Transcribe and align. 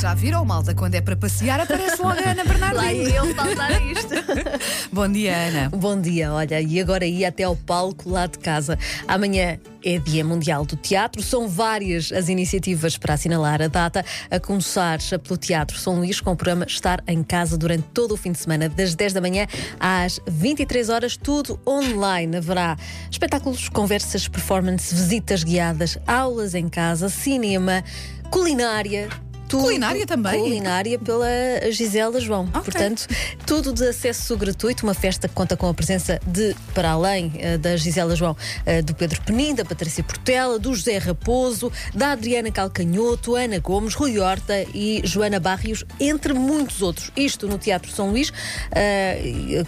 Já 0.00 0.14
viram, 0.14 0.44
malta? 0.44 0.72
Quando 0.76 0.94
é 0.94 1.00
para 1.00 1.16
passear, 1.16 1.60
aparece 1.60 2.00
logo 2.00 2.20
a 2.20 2.30
Ana 2.30 2.44
Lá 2.44 2.52
Bernardino. 2.52 3.08
ia 3.08 3.16
eu 3.16 3.34
faltar 3.34 3.82
isto. 3.84 4.14
Bom 4.92 5.08
dia, 5.08 5.36
Ana. 5.36 5.70
Bom 5.70 6.00
dia, 6.00 6.32
olha, 6.32 6.60
e 6.60 6.80
agora 6.80 7.04
ia 7.04 7.28
até 7.28 7.42
ao 7.42 7.56
palco 7.56 8.08
lá 8.08 8.28
de 8.28 8.38
casa. 8.38 8.78
Amanhã 9.08 9.58
é 9.84 9.98
Dia 9.98 10.24
Mundial 10.24 10.64
do 10.64 10.76
Teatro, 10.76 11.20
são 11.20 11.48
várias 11.48 12.12
as 12.12 12.28
iniciativas 12.28 12.96
para 12.96 13.14
assinalar 13.14 13.60
a 13.60 13.66
data, 13.66 14.04
a 14.30 14.38
começar 14.38 15.00
pelo 15.24 15.36
Teatro 15.36 15.76
São 15.76 15.96
Luís, 15.96 16.20
com 16.20 16.30
o 16.30 16.36
programa 16.36 16.64
Estar 16.64 17.02
em 17.08 17.24
Casa 17.24 17.58
durante 17.58 17.88
todo 17.92 18.14
o 18.14 18.16
fim 18.16 18.30
de 18.30 18.38
semana, 18.38 18.68
das 18.68 18.94
10 18.94 19.14
da 19.14 19.20
manhã 19.20 19.48
às 19.80 20.20
23 20.28 20.90
horas, 20.90 21.16
tudo 21.16 21.58
online. 21.66 22.36
Haverá 22.36 22.76
espetáculos, 23.10 23.68
conversas, 23.68 24.28
performances, 24.28 24.96
visitas 24.96 25.42
guiadas, 25.42 25.98
aulas 26.06 26.54
em 26.54 26.68
casa, 26.68 27.08
cinema, 27.08 27.82
culinária. 28.30 29.08
Tudo, 29.48 29.62
Culinária 29.62 30.06
também? 30.06 30.38
Culinária 30.40 30.98
pela 30.98 31.26
Gisela 31.70 32.20
João. 32.20 32.44
Ok. 32.48 32.62
Portanto, 32.64 33.06
tudo 33.46 33.72
de 33.72 33.88
acesso 33.88 34.36
gratuito, 34.36 34.84
uma 34.84 34.92
festa 34.92 35.26
que 35.26 35.34
conta 35.34 35.56
com 35.56 35.68
a 35.68 35.74
presença 35.74 36.20
de, 36.26 36.54
para 36.74 36.90
além 36.90 37.32
eh, 37.38 37.56
da 37.56 37.74
Gisela 37.76 38.14
João, 38.14 38.36
eh, 38.66 38.82
do 38.82 38.94
Pedro 38.94 39.20
Penin, 39.22 39.54
da 39.54 39.64
Patrícia 39.64 40.04
Portela, 40.04 40.58
do 40.58 40.74
José 40.74 40.98
Raposo, 40.98 41.72
da 41.94 42.12
Adriana 42.12 42.50
Calcanhoto, 42.50 43.34
Ana 43.34 43.58
Gomes, 43.58 43.94
Rui 43.94 44.18
Horta 44.18 44.66
e 44.74 45.00
Joana 45.04 45.40
Barrios, 45.40 45.82
entre 45.98 46.34
muitos 46.34 46.82
outros. 46.82 47.10
Isto 47.16 47.48
no 47.48 47.56
Teatro 47.56 47.90
São 47.90 48.10
Luís, 48.10 48.30
eh, 48.72 49.64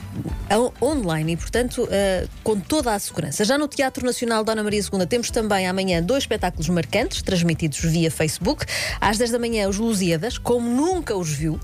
online 0.83 1.33
e, 1.33 1.37
portanto, 1.37 1.89
com 2.43 2.59
toda 2.59 2.95
a 2.95 2.99
segurança. 2.99 3.45
Já 3.45 3.57
no 3.57 3.69
Teatro 3.69 4.05
Nacional 4.05 4.45
Dona 4.45 4.63
Maria 4.63 4.81
II 4.81 5.07
temos 5.07 5.31
também 5.31 5.67
amanhã 5.67 6.03
dois 6.03 6.25
espetáculos 6.25 6.69
marcantes, 6.69 7.23
transmitidos 7.23 7.79
via 7.81 8.11
Facebook. 8.11 8.67
Às 9.01 9.17
10 9.17 9.31
da 9.31 9.39
manhã, 9.39 9.70
os 9.71 9.79
Lusíadas, 9.79 10.37
como 10.37 10.69
nunca 10.69 11.17
os 11.17 11.31
viu, 11.31 11.59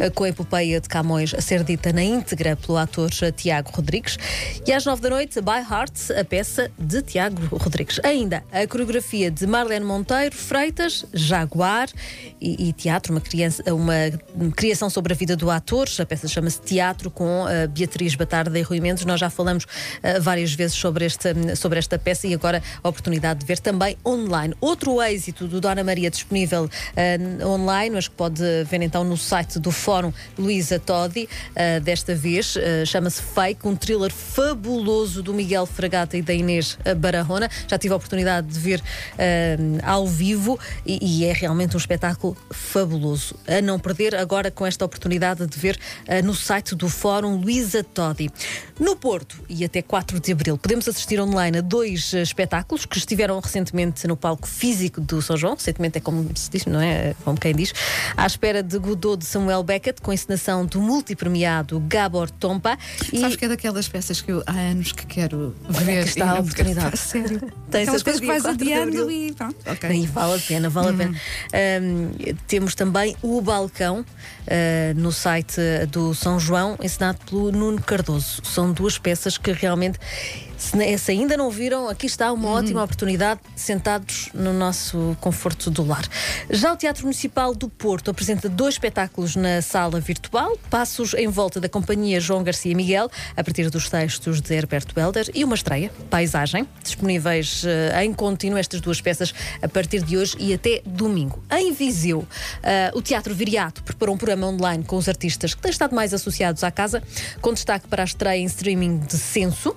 eh, 0.00 0.10
com 0.10 0.24
a 0.24 0.28
epopeia 0.28 0.80
de 0.80 0.88
Camões 0.88 1.34
a 1.34 1.40
ser 1.40 1.62
dita 1.62 1.92
na 1.92 2.02
íntegra 2.02 2.56
pelo 2.56 2.78
ator 2.78 3.10
eh, 3.22 3.30
Tiago 3.30 3.70
Rodrigues. 3.72 4.18
E 4.66 4.72
às 4.72 4.84
9 4.84 5.00
da 5.02 5.10
noite, 5.10 5.40
By 5.40 5.60
Heart, 5.70 6.10
a 6.18 6.24
peça 6.24 6.70
de 6.78 7.02
Tiago 7.02 7.56
Rodrigues. 7.56 8.00
Ainda 8.02 8.42
a 8.50 8.66
coreografia 8.66 9.30
de 9.30 9.46
Marlene 9.46 9.84
Monteiro, 9.84 10.34
Freitas, 10.34 11.04
Jaguar 11.12 11.88
e, 12.40 12.68
e 12.68 12.72
teatro, 12.72 13.12
uma, 13.12 13.20
criança, 13.20 13.62
uma 13.72 14.50
criação 14.56 14.88
sobre 14.88 15.12
a 15.12 15.16
vida 15.16 15.36
do 15.36 15.50
ator. 15.50 15.88
A 15.98 16.06
peça 16.06 16.26
chama-se 16.26 16.60
Teatro 16.60 17.10
com 17.10 17.44
a 17.46 17.66
Beatriz 17.66 18.14
Batarda 18.14 18.58
e 18.58 18.62
Rui 18.62 18.80
Mendes. 18.80 19.04
Nós 19.04 19.20
já 19.20 19.30
falamos 19.30 19.66
eh, 20.02 20.18
várias 20.18 20.54
vezes 20.54 20.76
sobre 20.76 21.04
esta, 21.04 21.34
sobre 21.56 21.78
esta 21.78 21.98
peça 21.98 22.26
e 22.26 22.34
agora 22.34 22.62
a 22.82 22.88
oportunidade 22.88 23.40
de 23.40 23.46
ver 23.46 23.58
também 23.58 23.96
online. 24.04 24.54
Outro 24.60 25.02
êxito 25.02 25.46
do 25.46 25.60
Dona 25.60 25.84
Maria 25.84 26.10
disponível 26.10 26.68
eh, 26.96 27.18
online, 27.50 27.94
mas 27.96 28.08
que 28.08 28.14
pode 28.14 28.42
ver 28.64 28.82
então 28.82 29.04
no 29.04 29.16
site 29.16 29.58
do 29.58 29.70
Fórum 29.70 30.12
Luísa 30.38 30.78
Todi, 30.78 31.28
eh, 31.54 31.80
desta 31.80 32.14
vez 32.14 32.56
eh, 32.56 32.84
chama-se 32.84 33.22
Fake, 33.22 33.66
um 33.66 33.76
thriller 33.76 34.12
fabuloso 34.12 35.22
do 35.22 35.34
Miguel 35.34 35.66
Fragata 35.66 36.16
e 36.16 36.22
da 36.22 36.32
Inês 36.32 36.78
Barahona. 36.98 37.48
Já 37.66 37.78
tive 37.78 37.94
a 37.94 37.96
oportunidade 37.96 38.46
de 38.46 38.58
ver 38.58 38.82
eh, 39.18 39.56
ao 39.82 40.06
vivo 40.06 40.58
e, 40.84 41.22
e 41.22 41.24
é 41.24 41.32
realmente 41.32 41.76
um 41.76 41.78
espetáculo 41.78 42.36
fabuloso. 42.50 43.34
A 43.46 43.60
não 43.60 43.78
perder 43.78 44.14
agora 44.14 44.50
com 44.50 44.66
esta 44.66 44.84
oportunidade 44.84 45.46
de 45.46 45.58
ver 45.58 45.78
no 46.24 46.34
site 46.34 46.74
do 46.74 46.88
Fórum 46.88 47.36
Luísa 47.36 47.82
Todi. 47.82 48.30
No 48.78 48.96
Porto, 48.96 49.36
e 49.48 49.64
até 49.64 49.82
4 49.82 50.18
de 50.20 50.32
Abril, 50.32 50.56
podemos 50.56 50.88
assistir 50.88 51.20
online 51.20 51.58
a 51.58 51.60
dois 51.60 52.12
espetáculos 52.14 52.86
que 52.86 52.96
estiveram 52.96 53.38
recentemente 53.38 54.06
no 54.06 54.16
palco 54.16 54.48
físico 54.48 55.00
do 55.00 55.20
São 55.20 55.36
João. 55.36 55.54
Recentemente 55.54 55.98
é 55.98 56.00
como 56.00 56.28
se 56.34 56.50
diz, 56.50 56.66
não 56.66 56.80
é? 56.80 57.14
Como 57.24 57.38
quem 57.40 57.54
diz. 57.54 57.72
À 58.16 58.26
espera 58.26 58.62
de 58.62 58.78
Godot 58.78 59.16
de 59.16 59.24
Samuel 59.24 59.62
Beckett, 59.62 60.00
com 60.00 60.10
a 60.10 60.14
encenação 60.14 60.64
do 60.66 60.80
multipremiado 60.80 61.80
Gabor 61.80 62.30
Tompa. 62.30 62.78
E 63.12 63.20
Sabes 63.20 63.36
que 63.36 63.44
é 63.44 63.48
daquelas 63.48 63.88
peças 63.88 64.20
que 64.20 64.30
eu 64.30 64.42
há 64.46 64.52
anos 64.52 64.92
que 64.92 65.06
quero 65.06 65.54
ver. 65.68 66.04
que 66.04 66.10
está 66.10 66.32
a 66.32 66.36
e- 66.36 66.40
oportunidade. 66.40 66.94
A 66.94 66.96
sério. 66.96 67.40
Aquelas 67.68 67.88
até 68.02 68.04
coisas 68.04 68.20
que 68.20 68.26
vais 68.26 68.42
4 68.42 68.64
de 68.64 68.72
adiando 68.72 69.10
e 69.10 69.32
pronto. 69.32 69.56
Ok. 69.66 69.88
Aí 69.88 70.06
vale 70.06 70.34
a 70.34 70.38
pena, 70.38 70.68
vale 70.68 70.88
a 70.88 70.92
pena. 70.92 71.20
Ahm, 71.52 72.34
temos 72.46 72.74
também 72.74 73.16
o 73.22 73.40
Balcão 73.40 74.04
ah, 74.46 74.92
no 74.96 75.12
site 75.12 75.60
do 75.90 76.14
São 76.14 76.38
João, 76.40 76.76
ensinado 76.82 77.18
pelo 77.28 77.50
Nuno 77.52 77.80
Cardoso. 77.80 78.42
São 78.44 78.72
duas 78.72 78.98
peças 78.98 79.38
que 79.38 79.52
realmente, 79.52 79.98
se, 80.60 80.98
se 80.98 81.10
ainda 81.10 81.36
não 81.36 81.50
viram, 81.50 81.88
aqui 81.88 82.06
está 82.06 82.30
uma 82.32 82.50
ótima 82.50 82.84
oportunidade, 82.84 83.40
sentados 83.56 84.28
no 84.34 84.52
nosso 84.52 85.16
conforto 85.20 85.70
do 85.70 85.84
lar. 85.84 86.06
Já 86.50 86.72
o 86.72 86.76
Teatro 86.76 87.04
Municipal 87.04 87.54
do 87.54 87.68
Porto 87.68 88.10
apresenta 88.10 88.48
dois 88.48 88.74
espetáculos 88.74 89.34
na 89.34 89.62
sala 89.62 89.98
virtual, 89.98 90.58
passos 90.68 91.14
em 91.14 91.28
volta 91.28 91.58
da 91.58 91.68
companhia 91.68 92.20
João 92.20 92.44
Garcia 92.44 92.76
Miguel, 92.76 93.10
a 93.34 93.42
partir 93.42 93.70
dos 93.70 93.88
textos 93.88 94.40
de 94.42 94.54
Herberto 94.54 94.94
Belder, 94.94 95.30
e 95.34 95.42
uma 95.44 95.54
estreia, 95.54 95.90
Paisagem, 96.10 96.68
disponíveis 96.82 97.62
eh, 97.64 98.04
em 98.04 98.12
contínuo 98.12 98.58
estas 98.58 98.82
duas 98.82 99.00
peças 99.00 99.32
a 99.62 99.68
partir 99.68 100.02
de 100.02 100.18
hoje 100.18 100.36
e 100.38 100.52
até 100.52 100.82
domingo. 100.84 101.42
Em 101.50 101.72
Viseu, 101.72 102.26
eh, 102.62 102.90
o 102.94 103.00
Teatro 103.00 103.34
Viriato 103.34 103.82
preparou 103.82 104.14
um 104.14 104.18
programa 104.18 104.46
online 104.46 104.84
com 104.84 104.96
os 104.96 105.08
artistas 105.08 105.54
que 105.54 105.62
têm 105.62 105.70
estado 105.70 105.94
mais 105.94 106.12
associados 106.12 106.62
à 106.62 106.70
casa, 106.70 107.02
com 107.40 107.54
destaque 107.54 107.88
para 107.88 108.02
a 108.02 108.04
estreia 108.04 108.40
em 108.40 108.44
streaming 108.44 108.98
de 108.98 109.16
Censo. 109.16 109.74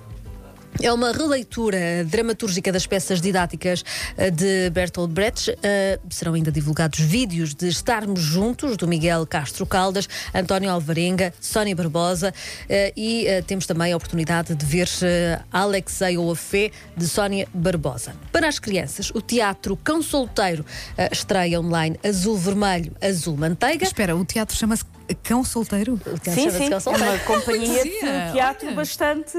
É 0.82 0.92
uma 0.92 1.12
releitura 1.12 2.04
dramatúrgica 2.04 2.72
das 2.72 2.86
peças 2.86 3.20
didáticas 3.20 3.84
eh, 4.16 4.30
de 4.30 4.70
Bertolt 4.70 5.10
Brecht. 5.10 5.56
Eh, 5.62 6.00
serão 6.10 6.34
ainda 6.34 6.50
divulgados 6.50 6.98
vídeos 6.98 7.54
de 7.54 7.68
Estarmos 7.68 8.20
Juntos, 8.20 8.76
do 8.76 8.86
Miguel 8.86 9.26
Castro 9.26 9.64
Caldas, 9.64 10.08
António 10.34 10.70
Alvarenga, 10.70 11.32
Sónia 11.40 11.76
Barbosa 11.76 12.34
eh, 12.68 12.92
e 12.96 13.26
eh, 13.26 13.40
temos 13.42 13.66
também 13.66 13.92
a 13.92 13.96
oportunidade 13.96 14.54
de 14.54 14.66
ver 14.66 14.88
Alexei 15.50 16.18
ou 16.18 16.30
a 16.30 16.36
Fé, 16.36 16.70
de 16.96 17.06
Sónia 17.06 17.48
Barbosa. 17.54 18.14
Para 18.32 18.48
as 18.48 18.58
crianças, 18.58 19.10
o 19.14 19.20
Teatro 19.20 19.76
Cão 19.76 20.02
Solteiro 20.02 20.64
estreia 21.10 21.60
online 21.60 21.98
Azul 22.06 22.36
Vermelho, 22.36 22.92
Azul 23.00 23.36
Manteiga. 23.36 23.84
Espera, 23.84 24.14
o 24.16 24.24
teatro 24.24 24.56
chama-se 24.56 24.84
Cão 25.22 25.44
Solteiro? 25.44 26.00
Sim, 26.22 26.50
sim. 26.50 26.68
Cão 26.70 26.78
É 26.78 26.80
Solteiro. 26.80 27.10
uma 27.10 27.18
companhia 27.24 27.82
de 27.84 27.90
teatro 28.32 28.66
olha. 28.68 28.76
bastante 28.76 29.36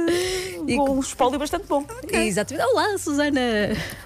E 0.67 0.75
bom, 0.75 0.85
com- 0.85 0.97
um 0.97 0.99
espólio 0.99 1.39
bastante 1.39 1.65
bom. 1.67 1.83
Exatamente. 2.11 2.67
Olá, 2.67 2.97
Susana! 2.97 3.41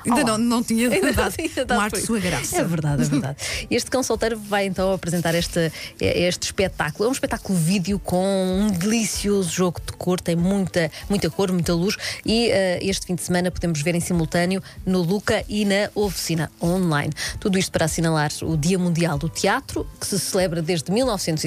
Ainda 0.05 0.21
Olá. 0.21 0.23
não, 0.23 0.37
não 0.37 0.63
tinha 0.63 0.89
não 0.89 1.11
dado 1.13 1.77
um 1.77 1.79
ar 1.81 1.91
de 1.91 2.01
sua 2.01 2.19
graça. 2.19 2.57
É 2.57 2.63
verdade, 2.63 3.01
é 3.03 3.05
verdade. 3.09 3.37
Este 3.69 3.89
cão 3.91 4.01
solteiro 4.03 4.39
vai 4.39 4.65
então 4.65 4.93
apresentar 4.93 5.35
este, 5.35 5.71
este 5.99 6.43
espetáculo. 6.43 7.05
É 7.05 7.09
um 7.09 7.11
espetáculo 7.13 7.57
vídeo 7.57 7.99
com 7.99 8.25
um 8.25 8.67
delicioso 8.69 9.49
jogo 9.49 9.81
de 9.85 9.91
cor, 9.93 10.19
tem 10.21 10.35
muita, 10.35 10.89
muita 11.09 11.29
cor, 11.29 11.51
muita 11.51 11.73
luz. 11.73 11.97
E 12.25 12.49
eh, 12.51 12.79
este 12.81 13.05
fim 13.05 13.15
de 13.15 13.21
semana 13.23 13.51
podemos 13.51 13.81
ver 13.81 13.95
em 13.95 13.99
simultâneo 13.99 14.63
no 14.85 15.01
Luca 15.01 15.43
e 15.49 15.65
na 15.65 15.89
oficina 15.93 16.49
online. 16.61 17.11
Tudo 17.39 17.57
isto 17.57 17.71
para 17.71 17.85
assinalar 17.85 18.31
o 18.43 18.55
Dia 18.55 18.79
Mundial 18.79 19.17
do 19.17 19.27
Teatro, 19.27 19.85
que 19.99 20.07
se 20.07 20.17
celebra 20.19 20.61
desde 20.61 20.89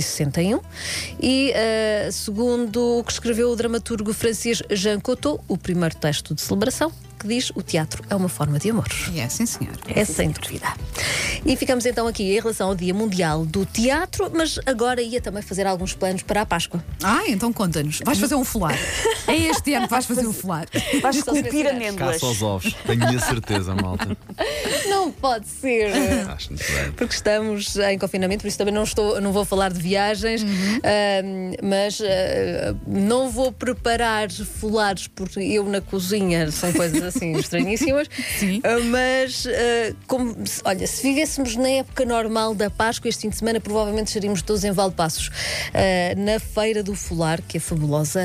1961. 0.03 0.61
E 1.21 1.53
eh, 1.55 2.09
segundo 2.13 2.99
o 2.99 3.05
que 3.05 3.13
escreveu 3.13 3.51
o 3.51 3.57
dramaturgo 3.57 4.13
francês 4.13 4.63
Jean 4.71 5.01
Cocteau, 5.01 5.43
o 5.49 5.57
primeiro 5.57 5.95
texto 5.97 6.35
de 6.35 6.41
celebração, 6.41 6.93
que 7.23 7.29
diz 7.29 7.51
o 7.55 7.63
teatro 7.63 8.03
é 8.11 8.17
uma 8.17 8.29
forma 8.29 8.59
de 8.59 8.71
amor. 8.71 8.89
É, 9.17 9.29
sim, 9.29 9.47
senhor. 9.47 9.75
É 9.87 10.05
sem 10.05 10.31
dúvida. 10.31 10.67
E 11.47 11.57
ficamos 11.57 11.87
então 11.87 12.09
aqui 12.09 12.37
em 12.37 12.41
relação 12.41 12.69
ao 12.69 12.75
Dia 12.75 12.93
Mundial 12.93 13.47
do 13.47 13.65
Teatro, 13.65 14.31
mas 14.35 14.59
agora 14.67 15.01
ia 15.01 15.21
também 15.21 15.41
fazer 15.43 15.67
alguns 15.67 15.95
planos 15.95 16.23
para 16.23 16.43
a 16.43 16.47
Páscoa. 16.47 16.85
Ah, 17.03 17.23
então 17.29 17.53
conta-nos. 17.53 18.01
Vais 18.05 18.19
fazer 18.19 18.35
um 18.35 18.45
folar. 18.45 18.77
É 19.29 19.37
este 19.37 19.73
ano 19.75 19.87
que 19.87 19.91
vais 19.93 20.05
fazer 20.05 20.27
um 20.27 20.33
folar. 20.33 20.67
Vais 21.01 21.17
esculpir 21.17 21.69
amêndoas. 21.69 22.15
Caça 22.15 22.27
aos 22.27 22.43
ovos, 22.43 22.75
tenho 22.87 23.07
a 23.07 23.21
certeza, 23.21 23.75
malta. 23.75 24.17
Não 24.89 25.13
pode 25.13 25.47
ser. 25.47 25.93
Acho 26.29 26.51
muito 26.51 26.73
bem. 26.73 26.93
Porque 26.93 27.15
estamos 27.15 27.77
em 27.77 27.99
confinamento, 27.99 28.43
por 28.43 28.49
isso 28.49 28.59
também 28.59 28.75
não, 28.75 28.83
estou, 28.83 29.21
não 29.21 29.33
vou 29.33 29.45
falar 29.45 29.73
de 29.73 29.81
viagens, 29.81 30.43
ahm, 30.43 31.55
mas 31.63 32.01
ah, 32.01 32.75
não 32.87 33.31
vou 33.31 33.53
preparar 33.53 34.31
folares 34.31 35.07
porque 35.07 35.41
eu 35.41 35.65
na 35.65 35.81
cozinha 35.81 36.51
são 36.51 36.73
coisas 36.73 37.12
assim 37.17 37.33
estranhíssimas. 37.37 38.09
Sim. 38.39 38.61
Ah, 38.65 38.79
mas, 38.85 39.47
ah, 39.47 39.95
como, 40.07 40.35
olha, 40.65 40.87
se 40.87 41.03
vivêssemos 41.03 41.57
na 41.57 41.69
época 41.69 42.05
normal 42.05 42.55
da 42.55 42.71
Páscoa, 42.71 43.09
este 43.09 43.23
fim 43.23 43.29
de 43.29 43.37
semana, 43.37 43.61
provavelmente 43.61 44.09
estaríamos 44.09 44.43
todos 44.43 44.65
em 44.65 44.73
Valpassos, 44.73 45.31
ah, 45.75 46.15
na 46.17 46.39
Feira 46.41 46.83
do 46.83 46.95
Folar, 46.95 47.41
que 47.43 47.57
é 47.57 47.61
fabulosa. 47.61 48.21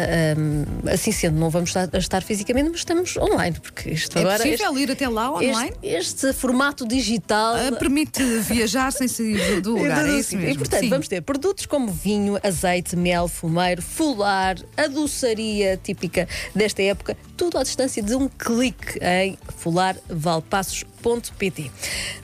Assim 0.92 1.12
sendo, 1.12 1.38
não 1.40 1.50
vamos 1.50 1.70
estar, 1.70 1.90
estar 1.98 2.22
fisicamente, 2.22 2.70
mas 2.70 2.80
estamos 2.80 3.16
online, 3.18 3.58
porque 3.60 3.90
isto 3.92 4.18
É 4.18 4.22
agora. 4.22 4.38
possível 4.38 4.78
ir 4.78 4.92
até 4.92 5.08
lá 5.08 5.32
este, 5.42 5.50
online? 5.56 5.74
este, 5.84 6.28
este 6.28 6.34
formato 6.34 6.88
digital. 6.88 7.56
Permite 7.80 8.24
viajar 8.42 8.92
sem 8.92 9.08
sair 9.08 9.56
do, 9.56 9.62
do 9.62 9.78
lugar, 9.78 10.08
é 10.08 10.20
isso 10.20 10.36
mesmo. 10.36 10.52
E 10.52 10.58
portanto, 10.58 10.82
Sim. 10.82 10.90
vamos 10.90 11.08
ter 11.08 11.22
produtos 11.22 11.66
como 11.66 11.88
vinho, 11.92 12.40
azeite, 12.44 12.96
mel, 12.96 13.28
fumeiro, 13.28 13.82
folar, 13.82 14.56
a 14.76 14.88
doçaria 14.88 15.80
típica 15.82 16.28
desta 16.56 16.82
época, 16.82 17.18
tudo 17.38 17.58
à 17.60 17.64
distância 17.64 18.02
de 18.02 18.16
um 18.16 18.28
clique 18.28 18.98
em 19.00 19.38
folarvalpassos.pt. 19.58 21.72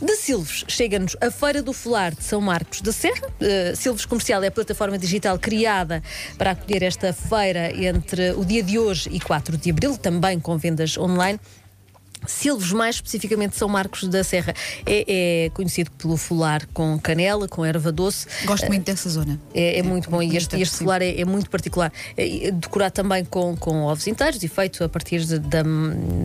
De 0.01 0.15
Silves 0.15 0.65
chega-nos 0.67 1.15
a 1.21 1.29
Feira 1.29 1.61
do 1.61 1.71
Folar 1.71 2.15
de 2.15 2.23
São 2.23 2.41
Marcos 2.41 2.81
da 2.81 2.91
Serra. 2.91 3.27
Uh, 3.39 3.75
Silves 3.75 4.05
Comercial 4.05 4.43
é 4.43 4.47
a 4.47 4.51
plataforma 4.51 4.97
digital 4.97 5.37
criada 5.37 6.01
para 6.37 6.49
acolher 6.51 6.81
esta 6.81 7.13
feira 7.13 7.71
entre 7.79 8.31
o 8.31 8.43
dia 8.43 8.63
de 8.63 8.79
hoje 8.79 9.07
e 9.13 9.19
4 9.19 9.55
de 9.55 9.69
abril, 9.69 9.95
também 9.95 10.39
com 10.39 10.57
vendas 10.57 10.97
online. 10.97 11.39
Silves, 12.27 12.71
mais 12.71 12.95
especificamente 12.95 13.55
São 13.55 13.67
Marcos 13.67 14.07
da 14.07 14.23
Serra, 14.23 14.53
é, 14.85 15.45
é 15.45 15.49
conhecido 15.51 15.91
pelo 15.91 16.17
folar 16.17 16.67
com 16.73 16.97
canela, 16.99 17.47
com 17.47 17.63
erva 17.65 17.91
doce. 17.91 18.27
Gosto 18.45 18.67
muito 18.67 18.85
dessa 18.85 19.09
zona. 19.09 19.39
É, 19.53 19.79
é 19.79 19.83
muito 19.83 20.09
bom 20.09 20.21
e 20.21 20.35
este, 20.37 20.59
este 20.61 20.75
sim. 20.77 20.83
folar 20.85 21.01
é, 21.01 21.19
é 21.19 21.25
muito 21.25 21.49
particular. 21.49 21.91
É, 22.17 22.51
decorado 22.51 22.93
também 22.93 23.25
com, 23.25 23.55
com 23.55 23.83
ovos 23.83 24.07
inteiros 24.07 24.41
e 24.43 24.47
feito 24.47 24.83
a 24.83 24.89
partir 24.89 25.19
de, 25.25 25.39
de- 25.39 25.63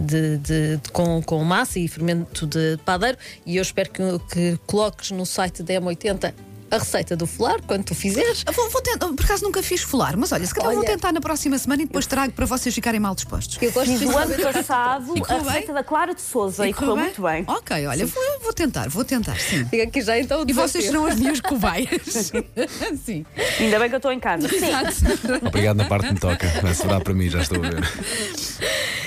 de- 0.07 0.39
de- 0.39 0.81
com, 0.93 1.23
com 1.23 1.43
massa 1.45 1.79
e 1.79 1.89
fermento 1.89 2.47
de 2.47 2.79
padeiro. 2.85 3.19
E 3.47 3.57
eu 3.57 3.63
espero 3.63 3.91
que, 3.91 4.03
que 4.33 4.59
coloques 4.67 5.11
no 5.11 5.25
site 5.27 5.63
da 5.63 5.75
M80 5.75 6.33
a 6.71 6.79
receita 6.79 7.17
do 7.17 7.27
folar 7.27 7.57
quando 7.67 7.85
tu 7.85 7.95
fizeres. 7.95 8.45
Vou, 8.55 8.69
vou 8.71 8.81
tentar, 8.83 9.09
por 9.09 9.25
acaso 9.25 9.45
nunca 9.45 9.63
fiz 9.63 9.83
folar, 9.83 10.17
mas 10.17 10.33
olha, 10.33 10.47
se 10.47 10.55
calhar 10.55 10.71
vou 10.73 10.81
Olha- 10.81 10.91
tentar 10.91 11.13
na 11.13 11.21
próxima 11.21 11.57
semana 11.59 11.83
e 11.83 11.87
depois 11.87 12.07
trago 12.07 12.33
para 12.33 12.47
vocês 12.47 12.75
ficarem 12.75 13.01
mal 13.01 13.15
dispostos. 13.15 13.57
Eu 13.61 13.73
gosto 13.73 13.91
Fiz 13.91 14.01
de 14.01 14.07
o 14.07 14.17
ano 14.17 14.35
passado 14.53 15.13
a 15.29 15.35
bem? 15.35 15.45
receita 15.45 15.73
da 15.73 15.83
Clara 15.85 16.15
de 16.15 16.21
Souza 16.21 16.69
e, 16.69 16.73
correu 16.75 16.97
muito 16.97 17.23
bem. 17.23 17.45
Ok, 17.47 17.87
olha, 17.87 18.07
vou, 18.07 18.23
vou 18.43 18.53
tentar, 18.53 18.89
vou 18.89 19.05
tentar, 19.05 19.39
sim. 19.39 19.65
Fica 19.67 19.83
aqui 19.85 20.01
já 20.03 20.19
então 20.19 20.45
E 20.47 20.53
vocês 20.53 20.85
serão 20.85 21.07
as 21.07 21.17
minhas 21.19 21.41
cobaias. 21.41 21.89
sim. 23.05 23.25
Ainda 23.61 23.79
bem 23.79 23.89
que 23.89 23.95
eu 23.95 23.99
estou 23.99 24.13
em 24.13 24.21
casa. 24.21 24.49
Sim. 24.49 25.37
Obrigado 25.47 25.77
na 25.77 25.85
parte 25.87 26.07
que 26.09 26.15
me 26.15 26.21
toca. 26.21 26.47
Vai 26.63 26.75
se 26.75 26.87
dar 26.87 27.01
para 27.01 27.15
mim, 27.15 27.29
já 27.31 27.41
estou 27.41 27.59
a 27.65 27.69
ver. 27.69 27.83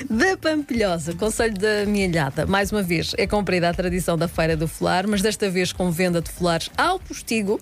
Da 0.09 0.35
Pampilhosa, 0.37 1.13
Conselho 1.13 1.53
da 1.53 1.85
Mielhada, 1.85 2.45
mais 2.45 2.71
uma 2.71 2.81
vez 2.81 3.13
é 3.17 3.27
cumprida 3.27 3.69
a 3.69 3.73
tradição 3.73 4.17
da 4.17 4.27
Feira 4.27 4.55
do 4.57 4.67
Folar, 4.67 5.07
mas 5.07 5.21
desta 5.21 5.49
vez 5.49 5.71
com 5.71 5.91
venda 5.91 6.21
de 6.21 6.29
folares 6.29 6.69
ao 6.77 6.99
postigo 6.99 7.59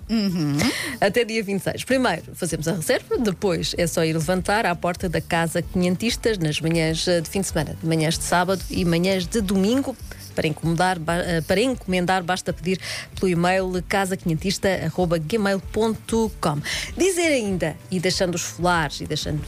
até 1.00 1.24
dia 1.24 1.44
26. 1.44 1.83
Primeiro 1.83 2.24
fazemos 2.33 2.68
a 2.68 2.74
reserva, 2.74 3.18
depois 3.18 3.75
é 3.77 3.86
só 3.88 4.03
ir 4.03 4.13
levantar 4.13 4.65
à 4.65 4.75
porta 4.75 5.07
da 5.09 5.21
Casa 5.21 5.62
Quinhentistas 5.62 6.38
nas 6.38 6.59
manhãs 6.62 7.07
eh, 7.07 7.21
de 7.21 7.30
fim 7.30 7.41
de 7.41 7.47
semana, 7.47 7.75
de 7.80 7.88
manhãs 7.88 8.18
de 8.18 8.24
sábado 8.24 8.62
e 8.69 8.83
manhãs 8.85 9.25
de 9.25 9.42
domingo. 9.42 9.95
Para 10.39 10.47
encomendar, 10.47 10.97
ba- 11.00 11.18
eh, 11.18 11.41
para 11.41 11.59
encomendar 11.59 12.24
basta 12.24 12.53
pedir 12.53 12.80
pelo 13.19 13.30
e-mail 13.30 13.83
casaquinhentista.gmail.com 13.89 16.62
Dizer 16.97 17.27
ainda, 17.27 17.75
e 17.91 18.00
deixando 18.00 18.36
os 18.36 18.41
folares 18.44 19.01
e 19.01 19.06
deixando 19.06 19.41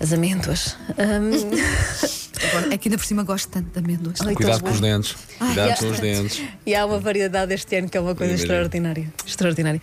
as 0.00 0.14
amêndoas, 0.14 0.78
hum, 0.98 1.50
Agora, 2.48 2.74
é 2.74 2.78
que 2.78 2.88
ainda 2.88 2.98
por 2.98 3.06
cima 3.06 3.22
gosto 3.22 3.48
tanto 3.48 3.70
de 3.70 3.78
amêndoas. 3.78 4.20
Ai, 4.20 4.34
Cuidado 4.34 4.62
com 4.64 4.70
os 4.70 4.80
dentes. 4.80 5.14
Cuidado 5.38 5.78
com 5.78 5.90
os 5.90 6.00
dentes. 6.00 6.42
E 6.66 6.74
há 6.74 6.84
uma 6.84 6.98
variedade 6.98 7.54
este 7.54 7.76
ano 7.76 7.88
que 7.88 7.96
é 7.96 8.00
uma 8.00 8.14
coisa 8.14 8.34
extraordinária. 8.34 9.10
Extraordinária. 9.26 9.80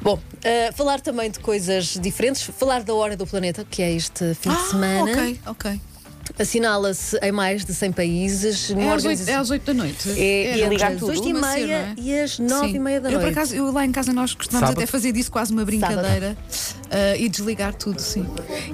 Bom, 0.00 0.18
eh, 0.42 0.70
falar 0.72 1.00
também 1.00 1.30
de 1.30 1.38
coisas 1.40 1.98
diferentes, 2.00 2.42
falar 2.42 2.82
da 2.82 2.94
Hora 2.94 3.16
do 3.16 3.26
Planeta, 3.26 3.66
que 3.68 3.82
é 3.82 3.92
este 3.92 4.34
fim 4.34 4.50
de 4.50 4.56
Ah, 4.56 4.68
semana. 4.70 5.10
ok, 5.10 5.40
ok. 5.46 5.80
Assinala-se 6.38 7.16
em 7.22 7.32
mais 7.32 7.64
de 7.64 7.74
100 7.74 7.92
países. 7.92 8.70
É 8.70 8.74
às, 8.74 8.78
oito, 8.78 8.92
organização- 8.92 9.34
é 9.34 9.36
às 9.38 9.50
8 9.50 9.64
da 9.64 9.74
noite. 9.74 10.10
É, 10.10 10.14
de 10.14 10.58
entre 10.60 10.68
ligar 10.68 10.92
tudo, 10.96 11.06
8 11.10 11.28
e 11.28 11.32
meia 11.32 11.74
é? 11.74 11.94
e 11.96 12.18
as 12.20 12.38
9 12.38 12.68
e 12.68 12.72
Sim. 12.72 12.78
meia 12.78 13.00
da 13.00 13.08
Eu, 13.08 13.12
noite. 13.18 13.24
por 13.24 13.32
acaso, 13.32 13.54
eu 13.54 13.72
lá 13.72 13.84
em 13.84 13.92
casa 13.92 14.12
nós 14.12 14.34
costumamos 14.34 14.68
Sábado. 14.68 14.78
até 14.82 14.86
fazer 14.86 15.12
disso 15.12 15.30
quase 15.30 15.52
uma 15.52 15.64
brincadeira 15.64 16.36
ah, 16.90 17.16
e 17.16 17.28
desligar 17.28 17.74
tudo, 17.74 18.00
sim. 18.00 18.26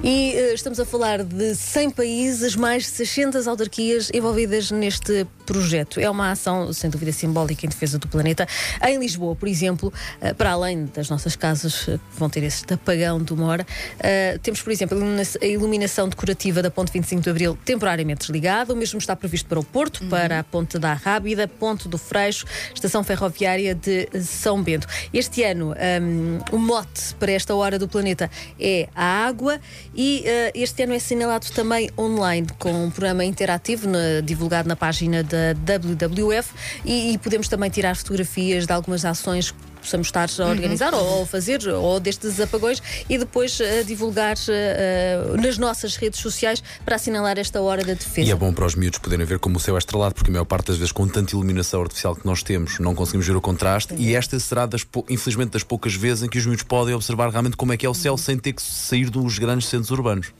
E 0.03 0.31
eh, 0.33 0.53
estamos 0.53 0.79
a 0.79 0.85
falar 0.85 1.23
de 1.23 1.55
100 1.55 1.89
países, 1.91 2.55
mais 2.55 2.83
de 2.83 2.89
600 2.89 3.47
autarquias 3.47 4.09
envolvidas 4.13 4.69
neste 4.71 5.25
projeto. 5.45 5.99
É 5.99 6.09
uma 6.09 6.31
ação, 6.31 6.71
sem 6.73 6.89
dúvida, 6.89 7.11
simbólica 7.11 7.65
em 7.65 7.69
defesa 7.69 7.97
do 7.99 8.07
planeta. 8.07 8.47
Em 8.85 8.97
Lisboa, 8.99 9.35
por 9.35 9.47
exemplo, 9.47 9.93
eh, 10.21 10.33
para 10.33 10.51
além 10.51 10.85
das 10.93 11.09
nossas 11.09 11.35
casas, 11.35 11.85
eh, 11.87 11.97
que 11.97 12.19
vão 12.19 12.29
ter 12.29 12.43
esse 12.43 12.63
apagão 12.73 13.21
de 13.21 13.33
uma 13.33 13.45
hora, 13.47 13.65
eh, 13.99 14.39
temos, 14.41 14.61
por 14.61 14.71
exemplo, 14.71 14.97
a 14.97 15.01
ilumina- 15.01 15.23
a 15.41 15.45
iluminação 15.45 16.09
decorativa 16.09 16.61
da 16.61 16.71
Ponte 16.71 16.91
25 16.91 17.21
de 17.21 17.29
Abril 17.29 17.57
temporariamente 17.63 18.19
desligada. 18.21 18.73
O 18.73 18.75
mesmo 18.75 18.97
está 18.99 19.15
previsto 19.15 19.47
para 19.47 19.59
o 19.59 19.63
Porto, 19.63 20.03
para 20.07 20.39
a 20.39 20.43
Ponte 20.43 20.79
da 20.79 20.93
Rábida, 20.93 21.47
Ponte 21.47 21.87
do 21.87 21.97
Freixo, 21.97 22.45
Estação 22.73 23.03
Ferroviária 23.03 23.75
de 23.75 24.07
São 24.23 24.61
Bento. 24.63 24.87
Este 25.13 25.43
ano, 25.43 25.73
hum, 26.01 26.39
o 26.51 26.57
mote 26.57 27.13
para 27.19 27.31
esta 27.31 27.53
hora 27.55 27.77
do 27.77 27.87
planeta 27.87 28.29
é 28.59 28.87
a 28.95 29.25
água 29.27 29.59
e 29.93 30.23
eh, 30.25 30.51
este 30.55 30.83
ano 30.83 30.93
é 30.93 30.97
assinalado 30.97 31.47
também 31.51 31.89
online 31.97 32.47
com 32.57 32.71
um 32.85 32.89
programa 32.89 33.23
interativo 33.25 33.87
na- 33.87 34.21
divulgado 34.23 34.67
na 34.67 34.75
página 34.75 35.23
da 35.23 35.34
WWF 35.55 36.53
e, 36.83 37.13
e 37.13 37.17
podemos 37.17 37.47
também 37.47 37.69
tirar 37.69 37.95
fotografias 37.95 38.65
de 38.65 38.73
algumas 38.73 39.05
ações 39.05 39.51
que 39.51 39.57
possamos 39.85 40.07
estar 40.07 40.27
a 40.39 40.47
organizar 40.47 40.93
ou, 40.93 41.19
ou 41.19 41.25
fazer 41.25 41.65
ou 41.67 41.99
destes 41.99 42.39
apagões 42.39 42.81
e 43.07 43.17
depois 43.17 43.59
eh, 43.59 43.83
divulgar 43.83 44.35
eh, 44.49 45.19
nas 45.41 45.57
nossas 45.57 45.95
redes 45.95 46.19
sociais 46.19 46.61
para 46.83 46.95
assinalar 46.95 47.37
esta 47.37 47.61
hora 47.61 47.83
da 47.83 47.93
defesa. 47.93 48.27
E 48.27 48.31
é 48.31 48.35
bom 48.35 48.51
para 48.51 48.65
os 48.65 48.75
miúdos 48.75 48.99
poderem 48.99 49.25
ver 49.25 49.39
como 49.39 49.57
o 49.57 49.59
céu 49.59 49.75
é 49.75 49.77
estrelado, 49.77 50.15
porque 50.15 50.29
a 50.29 50.33
maior 50.33 50.45
parte 50.45 50.67
das 50.67 50.77
vezes, 50.77 50.91
com 50.91 51.07
tanta 51.07 51.33
iluminação 51.33 51.81
artificial 51.81 52.15
que 52.15 52.25
nós 52.25 52.41
temos, 52.41 52.79
não 52.79 52.95
conseguimos 52.95 53.27
ver 53.27 53.35
o 53.35 53.41
contraste. 53.41 53.93
E 53.95 54.15
esta 54.15 54.39
será, 54.39 54.65
das, 54.65 54.85
infelizmente, 55.09 55.51
das 55.51 55.63
poucas 55.63 55.93
vezes 55.93 56.23
em 56.23 56.29
que 56.29 56.37
os 56.37 56.45
miúdos 56.45 56.63
podem 56.63 56.95
observar 56.95 57.29
realmente 57.29 57.55
como 57.55 57.71
é 57.71 57.77
que 57.77 57.85
é 57.85 57.89
o 57.89 57.93
céu 57.93 58.17
sem 58.17 58.37
ter 58.37 58.53
que 58.53 58.61
sair 58.61 59.09
dos 59.09 59.37
grandes 59.37 59.67
centros 59.67 59.91
urbanos. 59.91 60.33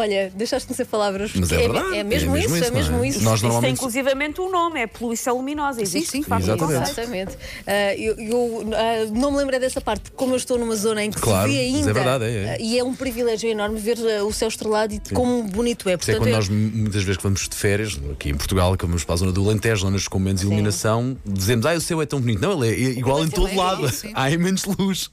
Olha, 0.00 0.32
deixaste-me 0.34 0.76
ser 0.76 0.84
palavras. 0.86 1.32
Mas 1.34 1.50
é 1.50 1.56
porque 1.58 1.72
verdade, 1.72 1.96
É, 1.98 2.04
mesmo 2.04 2.36
é 2.36 2.40
isso, 2.40 2.50
mesmo 2.50 2.54
é 2.54 2.60
isso, 2.60 2.70
não 2.70 2.78
mesmo 2.78 3.04
é? 3.04 3.08
isso. 3.08 3.22
Nós 3.24 3.34
Isto 3.34 3.40
tem 3.42 3.50
normalmente- 3.50 3.78
inclusivamente 3.78 4.40
um 4.40 4.48
nome, 4.50 4.80
é 4.80 4.86
poluição 4.86 5.36
luminosa. 5.36 5.82
Existe 5.82 6.10
sim. 6.12 6.18
um 6.18 6.20
Exatamente. 6.38 6.58
conceito. 6.60 6.82
Exatamente. 6.82 7.38
Ah, 7.66 7.94
eu 7.96 8.14
eu, 8.18 8.64
ah, 8.74 9.10
não 9.12 9.32
me 9.32 9.38
lembrei 9.38 9.58
dessa 9.58 9.80
parte, 9.80 10.10
como 10.12 10.32
eu 10.34 10.36
estou 10.36 10.56
numa 10.56 10.76
zona 10.76 11.04
em 11.04 11.10
que 11.10 11.20
Claro, 11.20 11.50
se 11.50 11.56
vê 11.56 11.64
mas 11.64 11.74
é 11.74 11.76
ainda. 11.78 11.92
verdade, 11.92 12.24
é, 12.24 12.28
é. 12.28 12.50
ah, 12.54 12.56
E 12.60 12.78
é 12.78 12.84
um 12.84 12.94
privilégio 12.94 13.50
enorme 13.50 13.78
ver 13.80 13.98
ah, 13.98 14.24
o 14.24 14.32
céu 14.32 14.46
estrelado 14.48 14.94
e 14.94 15.00
como 15.12 15.42
bonito 15.42 15.88
é. 15.88 15.94
Isso 15.94 16.10
é 16.10 16.14
Portanto, 16.14 16.18
quando 16.18 16.28
é- 16.28 16.32
nós 16.36 16.48
muitas 16.48 17.02
vezes 17.02 17.16
que 17.16 17.22
vamos 17.24 17.48
de 17.48 17.56
férias, 17.56 17.98
aqui 18.12 18.30
em 18.30 18.34
Portugal, 18.36 18.76
que 18.76 18.86
vamos 18.86 19.02
para 19.02 19.14
a 19.14 19.18
zona 19.18 19.32
do 19.32 19.44
Alentejo, 19.44 19.82
zonas 19.82 20.06
com 20.06 20.18
menos 20.20 20.42
iluminação, 20.42 21.16
dizemos, 21.26 21.66
ah, 21.66 21.74
o 21.74 21.80
céu 21.80 22.00
é 22.00 22.06
tão 22.06 22.20
bonito. 22.20 22.40
Não, 22.40 22.64
ele 22.64 22.74
é 22.84 22.90
igual 22.90 23.24
em 23.24 23.28
todo 23.28 23.48
é 23.48 23.54
lado. 23.56 23.88
sim. 23.88 24.12
Há 24.14 24.30
menos 24.38 24.64
luz. 24.64 25.10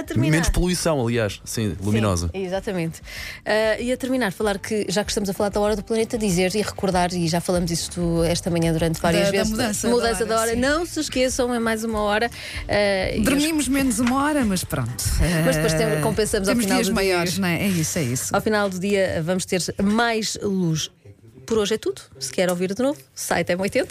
A 0.00 0.02
terminar. 0.02 0.30
Menos 0.32 0.48
poluição, 0.48 1.00
aliás. 1.00 1.40
Sim, 1.44 1.76
luminosa. 1.82 2.28
Sim, 2.34 2.44
exatamente. 2.44 3.00
Ah, 3.44 3.78
e 3.80 3.92
a 3.92 3.96
terminar, 3.96 4.32
falar 4.32 4.58
que, 4.58 4.86
já 4.88 5.04
que 5.04 5.10
estamos 5.10 5.28
a 5.28 5.32
falar 5.32 5.48
da 5.50 5.60
hora 5.60 5.76
do 5.76 5.82
planeta, 5.82 6.16
dizer 6.18 6.54
e 6.54 6.62
recordar, 6.62 7.12
e 7.12 7.26
já 7.28 7.40
falamos 7.40 7.70
isto 7.70 8.22
esta 8.24 8.50
manhã 8.50 8.72
durante 8.72 9.00
várias 9.00 9.24
Da- 9.24 9.30
da 9.30 9.36
vezes. 9.38 9.50
mudança 9.50 9.88
mudança 9.88 10.24
da 10.26 10.34
da 10.34 10.40
hora, 10.40 10.50
hora. 10.50 10.54
sim. 10.54 10.60
Não 10.60 10.86
se 10.86 11.00
esqueçam, 11.00 11.54
é 11.54 11.58
mais 11.58 11.84
uma 11.84 12.00
hora. 12.00 12.30
Ah, 12.68 13.14
e 13.14 13.20
Dormimos 13.20 13.68
menos 13.68 13.98
uma 13.98 14.22
hora, 14.24 14.44
mas 14.44 14.64
pronto. 14.64 15.04
Mas 15.44 15.56
depois 15.56 15.74
tem- 15.74 16.00
compensamos 16.00 16.48
ao 16.48 16.54
final 16.56 16.76
dias 16.76 16.88
do 16.88 16.94
dia. 16.94 16.94
maiores, 16.94 17.38
não 17.38 17.48
é? 17.48 17.62
É 17.64 17.68
isso, 17.68 17.98
é 17.98 18.02
isso. 18.02 18.34
Ao 18.34 18.40
final 18.40 18.68
do 18.68 18.78
dia 18.78 19.22
vamos 19.24 19.44
ter 19.44 19.62
mais 19.82 20.38
luz. 20.42 20.90
Por 21.46 21.58
hoje 21.58 21.74
é 21.74 21.78
tudo. 21.78 22.02
Se 22.18 22.32
quer 22.32 22.50
ouvir 22.50 22.74
de 22.74 22.82
novo, 22.82 22.98
site 23.14 23.52
M80, 23.52 23.86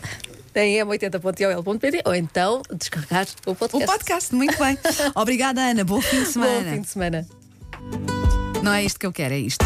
em 0.63 0.77
m80.ol.pt 0.77 2.01
ou 2.05 2.15
então 2.15 2.61
descarregar 2.73 3.27
o 3.45 3.51
O 3.51 3.55
podcast. 3.55 3.87
podcast, 3.91 4.35
muito 4.35 4.57
bem. 4.57 4.77
Obrigada, 5.15 5.61
Ana. 5.61 5.83
Bom 5.83 6.01
fim 6.01 6.19
de 6.19 6.25
Bom 6.25 6.31
semana. 6.31 6.71
fim 6.73 6.81
de 6.81 6.87
semana. 6.87 7.27
Não 8.63 8.73
é 8.73 8.83
isto 8.83 8.99
que 8.99 9.05
eu 9.05 9.11
quero, 9.13 9.33
é 9.33 9.39
isto. 9.39 9.63